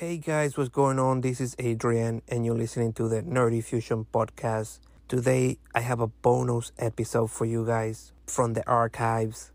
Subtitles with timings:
[0.00, 1.20] Hey guys, what's going on?
[1.20, 4.80] This is Adrian, and you're listening to the Nerdy Fusion podcast.
[5.08, 9.52] Today, I have a bonus episode for you guys from the archives.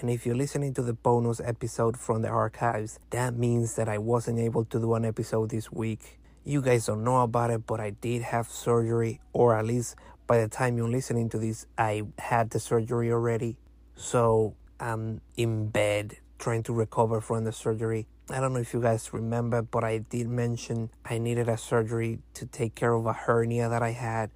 [0.00, 3.98] And if you're listening to the bonus episode from the archives, that means that I
[3.98, 6.18] wasn't able to do an episode this week.
[6.44, 10.40] You guys don't know about it, but I did have surgery, or at least by
[10.40, 13.58] the time you're listening to this, I had the surgery already.
[13.96, 18.06] So I'm in bed trying to recover from the surgery.
[18.30, 22.18] I don't know if you guys remember, but I did mention I needed a surgery
[22.34, 24.30] to take care of a hernia that I had.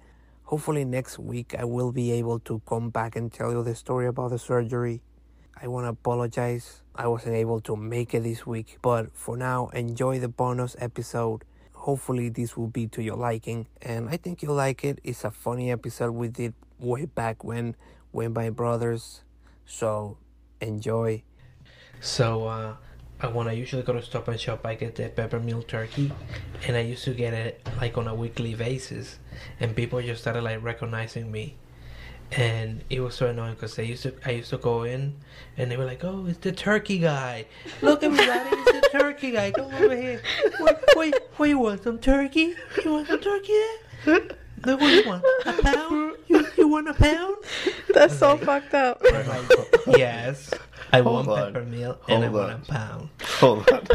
[0.45, 4.07] Hopefully, next week I will be able to come back and tell you the story
[4.07, 5.01] about the surgery.
[5.61, 6.81] I want to apologize.
[6.95, 11.43] I wasn't able to make it this week, but for now, enjoy the bonus episode.
[11.73, 14.99] Hopefully, this will be to your liking, and I think you'll like it.
[15.03, 17.75] It's a funny episode we did way back when,
[18.11, 19.21] when my brothers.
[19.65, 20.17] So,
[20.59, 21.23] enjoy.
[21.99, 22.75] So, uh,
[23.23, 26.11] Uh, when I usually go to Stop and Shop, I get the peppermint turkey,
[26.67, 29.17] and I used to get it like on a weekly basis,
[29.61, 31.55] and people just started like recognizing me,
[32.33, 35.15] and it was so annoying because I used to I used to go in,
[35.55, 37.45] and they were like, "Oh, it's the turkey guy!
[37.81, 39.51] Look at everybody, it's the turkey guy!
[39.51, 40.21] Come over here!
[40.57, 41.83] What, what, what you want?
[41.83, 42.55] Some turkey?
[42.83, 43.53] You want some turkey?
[44.03, 44.19] There?
[44.65, 45.23] Look, what you want?
[45.45, 46.17] A pound?
[46.27, 47.37] You you want a pound?
[47.93, 49.01] That's so fucked up.
[49.01, 50.51] Like, yes,
[50.93, 51.53] I Hold want on.
[51.53, 53.09] peppermint, and I Hold want a pound.
[53.39, 53.87] Hold on.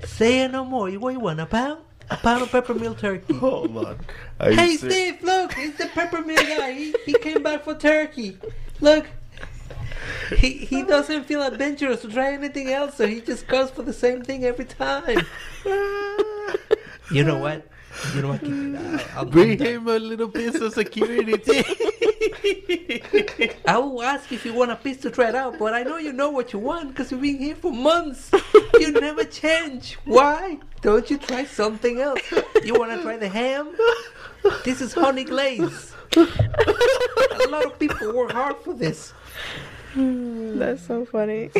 [0.04, 0.90] Say it no more.
[0.90, 1.40] You What you want?
[1.40, 1.80] A pound?
[2.10, 3.34] A pound of peppermint turkey.
[3.34, 3.98] Hold on.
[4.40, 6.72] Are you Hey ser- Steve, look, it's the peppermint guy.
[6.72, 8.38] He, he came back for turkey.
[8.80, 9.06] Look.
[10.36, 13.92] He he doesn't feel adventurous to try anything else, so he just goes for the
[13.92, 15.26] same thing every time.
[17.12, 17.64] You know what?
[18.16, 18.42] You know what?
[18.44, 21.36] I'll, I'll, Bring him a little piece of security.
[23.66, 25.96] I will ask if you want a piece to try it out, but I know
[25.96, 28.30] you know what you want because you've been here for months.
[28.78, 29.96] You never change.
[30.04, 30.58] Why?
[30.82, 32.20] Don't you try something else?
[32.62, 33.74] You want to try the ham?
[34.64, 35.94] This is honey glaze.
[36.14, 39.12] A lot of people work hard for this.
[39.94, 41.50] Hmm, that's so funny.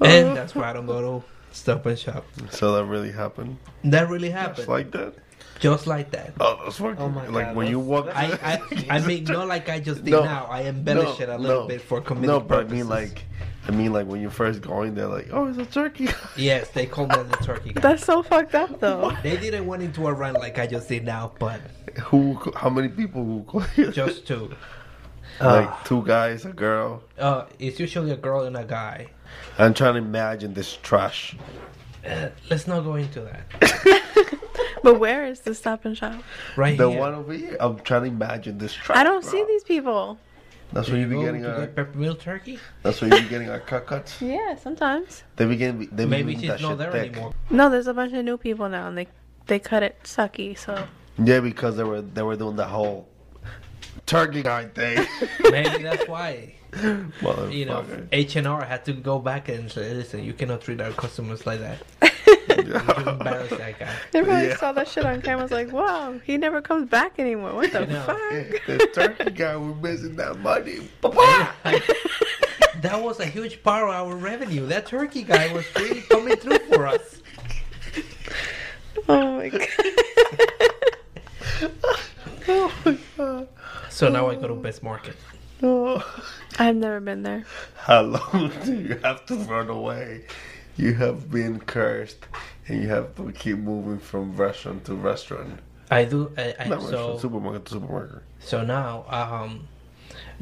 [0.00, 2.24] And that's why I don't go to Stop and Shop.
[2.50, 3.58] so that really happened.
[3.84, 4.56] That really happened.
[4.56, 5.14] Just like that.
[5.60, 6.34] Just like that.
[6.40, 6.98] Oh, that's fucking.
[6.98, 8.08] Oh my like God, when you walk.
[8.14, 10.46] I, I, I mean, not like I just did No, now.
[10.46, 11.68] I embellish it a little no.
[11.68, 13.24] bit for comedic No, but I mean like,
[13.66, 16.08] I mean like when you're first going, they're like, oh, it's a turkey.
[16.36, 17.80] Yes, they call me the turkey guy.
[17.80, 19.16] That's so fucked up though.
[19.22, 21.60] They didn't went into a run like I just did now, but
[22.02, 22.38] who?
[22.56, 23.92] How many people who call you?
[23.92, 24.52] just two.
[25.40, 27.02] like two guys, a girl.
[27.18, 29.08] Uh, it's usually a girl and a guy.
[29.58, 31.36] I'm trying to imagine this trash.
[32.06, 34.00] Uh, let's not go into that.
[34.88, 36.22] But where is the stop and shop?
[36.56, 36.76] Right here.
[36.78, 37.00] The here.
[37.00, 37.56] one over here.
[37.58, 38.98] I'm trying to imagine this trash.
[38.98, 39.30] I don't bro.
[39.30, 40.18] see these people.
[40.74, 41.60] That's where you you be getting to our.
[41.60, 42.58] get peppermint turkey?
[42.82, 44.20] That's where you be getting our cut cuts.
[44.34, 45.22] Yeah, sometimes.
[45.36, 45.78] They begin.
[45.78, 45.96] getting.
[45.96, 47.12] They be Maybe she's not there thick.
[47.12, 47.32] anymore.
[47.48, 49.06] No, there's a bunch of new people now, and they
[49.46, 50.58] they cut it sucky.
[50.58, 50.86] So
[51.16, 53.08] Yeah, because they were they were doing the whole
[54.06, 55.06] turkey guy thing.
[55.50, 56.54] Maybe that's why.
[56.82, 60.80] You know, H and R had to go back and say, "Listen, you cannot treat
[60.80, 61.78] our customers like that.
[62.66, 64.56] You embarrass that guy." they probably Yeah.
[64.56, 65.42] saw that shit on camera.
[65.42, 67.54] Was like, wow, he never comes back anymore.
[67.54, 68.66] What the I fuck?
[68.66, 70.88] the turkey guy was missing that money.
[71.00, 71.52] Papa!
[72.80, 74.66] that was a huge part of our revenue.
[74.66, 77.20] That turkey guy was really coming through for us.
[79.08, 79.68] Oh my god.
[82.48, 83.48] oh my god.
[83.90, 85.16] So now I go to Best Market.
[85.62, 86.04] Oh.
[86.58, 87.44] I've never been there.
[87.76, 90.24] How long do you have to run away?
[90.76, 92.26] You have been cursed,
[92.68, 95.60] and you have to keep moving from restaurant to restaurant.
[95.90, 96.32] I do.
[96.36, 98.22] I, I, Not so restaurant, supermarket to supermarket.
[98.40, 99.68] So now, um,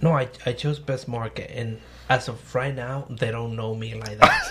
[0.01, 3.95] no, I I chose Best Market, and as of right now, they don't know me
[3.95, 4.51] like that.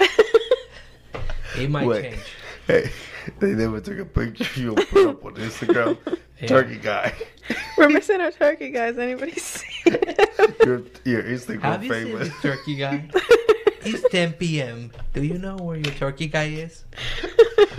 [1.58, 2.02] it might Wait.
[2.02, 2.22] change.
[2.66, 2.90] Hey,
[3.38, 5.98] they never took a picture of you put up on Instagram.
[6.38, 6.48] Yeah.
[6.48, 7.14] Turkey guy.
[7.78, 8.98] We're missing our turkey, guys.
[8.98, 10.62] Anybody see it?
[10.66, 12.28] Your, your Instagram Have you seen famous.
[12.28, 13.08] this turkey guy?
[13.86, 14.90] It's 10 p.m.
[15.14, 16.84] Do you know where your turkey guy is?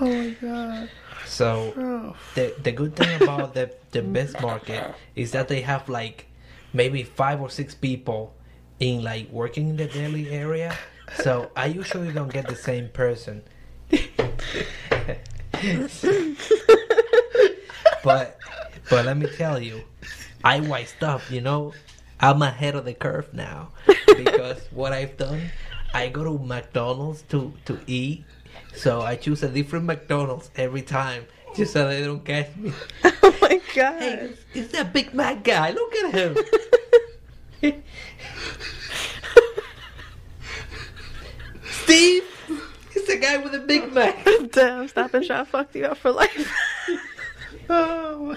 [0.00, 0.88] oh my god.
[1.26, 2.16] So Oh.
[2.34, 6.26] the the good thing about the the Best Market is that they have like
[6.72, 8.32] maybe five or six people
[8.80, 10.76] in like working in the daily area.
[11.22, 13.42] So I usually don't get the same person.
[18.04, 18.38] but
[18.88, 19.82] but let me tell you,
[20.44, 21.22] I wised up.
[21.30, 21.72] You know,
[22.20, 23.70] I'm ahead of the curve now
[24.06, 25.40] because what I've done,
[25.94, 28.24] I go to McDonald's to to eat,
[28.74, 31.26] so I choose a different McDonald's every time
[31.56, 32.72] just so they don't catch me.
[33.04, 34.00] oh my god.
[34.00, 35.70] Hey, it's that Big Mac guy.
[35.70, 36.36] Look at him.
[41.64, 42.24] Steve,
[42.94, 44.26] it's the guy with the Big Mac.
[44.52, 46.52] Damn, Stop and Shop fucked you up for life.
[47.68, 48.36] Oh,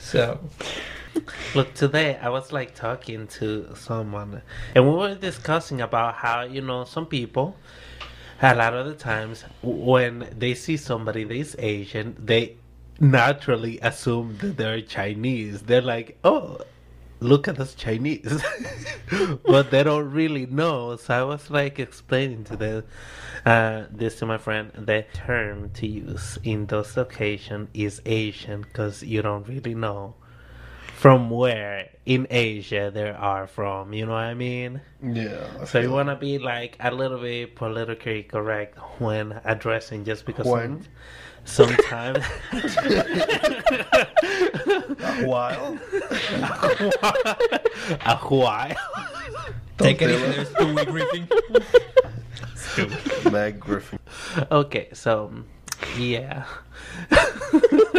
[0.00, 0.40] So,
[1.54, 4.42] look, today I was like talking to someone,
[4.74, 7.56] and we were discussing about how you know some people,
[8.42, 12.56] a lot of the times when they see somebody that's Asian, they
[13.00, 15.62] naturally assume that they're Chinese.
[15.62, 16.58] They're like, oh.
[17.20, 18.44] Look at us Chinese,
[19.44, 20.94] but they don't really know.
[20.94, 22.84] So I was like explaining to them,
[23.44, 24.70] uh, this to my friend.
[24.72, 30.14] The term to use in those occasions is Asian, because you don't really know
[30.98, 33.92] from where in Asia they are from.
[33.92, 34.80] You know what I mean?
[35.00, 35.46] yeah.
[35.60, 40.26] I So you want to be like a little bit politically correct when addressing, just
[40.26, 40.82] because When?
[41.44, 42.24] some, sometimes
[45.00, 45.78] a while?
[48.04, 48.76] a while.
[49.78, 51.28] Take it Don't easy, there's two week briefing.
[53.30, 54.00] Meg Griffin.
[54.50, 55.32] okay, so
[55.96, 56.44] yeah.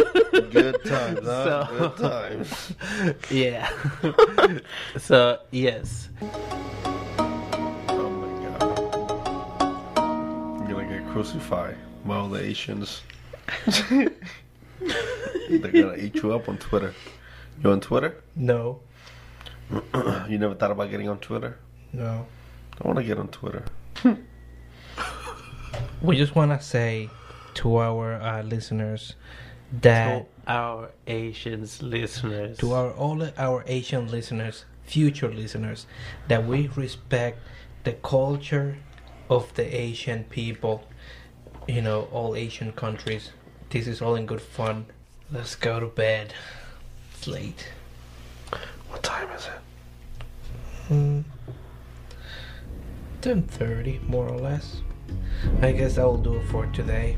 [0.50, 1.66] Good times, huh?
[1.66, 2.72] So- Good times.
[3.30, 3.68] yeah.
[4.98, 6.08] so yes.
[6.20, 8.78] Oh my god.
[10.68, 13.02] You're gonna get crucified by all the Asians.
[13.90, 14.10] They're
[15.72, 16.94] gonna eat you up on Twitter.
[17.62, 18.22] You on Twitter?
[18.36, 18.80] No,
[20.28, 21.58] You never thought about getting on Twitter?
[21.92, 22.26] no.
[22.82, 23.62] I wanna get on Twitter.
[26.00, 27.10] We just want to say
[27.54, 29.16] to our uh, listeners
[29.82, 32.58] To our Asians listeners.
[32.58, 35.86] to our all our Asian listeners, future listeners,
[36.28, 37.38] that we respect
[37.84, 38.78] the culture
[39.28, 40.84] of the Asian people.
[41.68, 43.30] You know, all Asian countries.
[43.70, 44.86] This is all in good fun.
[45.30, 46.34] Let's go to bed.
[47.14, 47.68] It's late.
[48.88, 49.62] What time is it?
[50.88, 51.20] Hmm.
[53.20, 54.82] Ten thirty, more or less.
[55.62, 57.16] I guess that will do it for today.